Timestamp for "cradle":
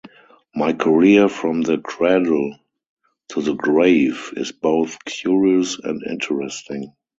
1.77-2.57